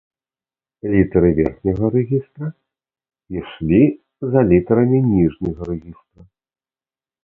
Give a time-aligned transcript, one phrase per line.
[0.93, 2.47] Літары верхняга рэгістра
[3.39, 3.83] ішлі
[4.33, 6.21] за літарамі ніжняга рэгістра.